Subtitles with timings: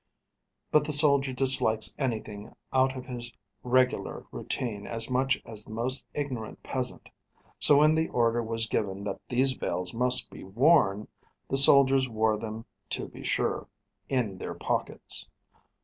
[0.71, 6.07] But the soldier dislikes anything out of his regular routine as much as the most
[6.15, 7.07] ignorant peasant;
[7.59, 11.07] so when the order was given that these veils should be worn,
[11.47, 13.67] the soldiers wore them to be sure
[14.09, 15.29] in their pockets.